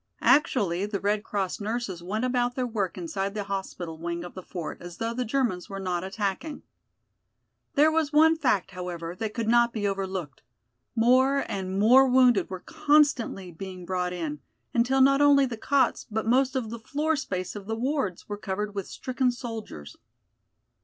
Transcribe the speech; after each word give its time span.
Actually 0.25 0.87
the 0.87 0.99
Red 0.99 1.23
Cross 1.23 1.59
nurses 1.61 2.01
went 2.01 2.25
about 2.25 2.55
their 2.55 2.65
work 2.65 2.97
inside 2.97 3.35
the 3.35 3.43
hospital 3.43 3.99
wing 3.99 4.23
of 4.23 4.33
the 4.33 4.41
fort 4.41 4.81
as 4.81 4.97
though 4.97 5.13
the 5.13 5.23
Germans 5.23 5.69
were 5.69 5.79
not 5.79 6.03
attacking. 6.03 6.63
There 7.75 7.91
was 7.91 8.11
one 8.11 8.35
fact, 8.35 8.71
however, 8.71 9.15
that 9.17 9.35
could 9.35 9.47
not 9.47 9.71
be 9.71 9.87
overlooked: 9.87 10.41
more 10.95 11.45
and 11.47 11.77
more 11.77 12.07
wounded 12.07 12.49
were 12.49 12.61
constantly 12.61 13.51
being 13.51 13.85
brought 13.85 14.11
in, 14.11 14.39
until 14.73 15.01
not 15.01 15.21
only 15.21 15.45
the 15.45 15.55
cots 15.55 16.07
but 16.09 16.25
most 16.25 16.55
of 16.55 16.71
the 16.71 16.79
floor 16.79 17.15
space 17.15 17.55
of 17.55 17.67
the 17.67 17.77
wards 17.77 18.27
were 18.27 18.37
covered 18.39 18.73
with 18.73 18.87
stricken 18.87 19.29
soldiers. 19.29 19.97